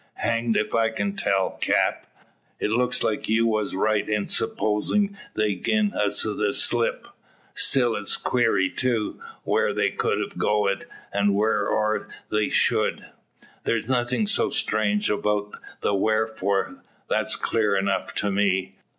"Hanged 0.15 0.57
if 0.57 0.73
I 0.73 0.89
can 0.89 1.15
tell, 1.15 1.59
cap. 1.61 2.07
It 2.59 2.71
looks 2.71 3.03
like 3.03 3.29
you 3.29 3.45
was 3.45 3.75
right 3.75 4.09
in 4.09 4.27
supposin' 4.29 5.15
they're 5.35 5.53
gin 5.53 5.93
us 5.93 6.23
the 6.23 6.53
slip. 6.53 7.07
Still 7.53 7.95
it's 7.95 8.17
queery 8.17 8.67
too, 8.71 9.21
whar 9.45 9.73
they 9.73 9.91
could 9.91 10.19
a 10.19 10.35
goed, 10.35 10.87
and 11.13 11.35
wharf 11.35 11.69
ore 11.69 12.07
they 12.31 12.49
should." 12.49 13.05
"There's 13.63 13.85
nothing 13.87 14.25
so 14.25 14.49
strange 14.49 15.11
about 15.11 15.53
the 15.81 15.93
wherefore; 15.93 16.83
that's 17.07 17.35
clear 17.35 17.75
enough 17.75 18.15
to 18.15 18.31
me. 18.31 18.79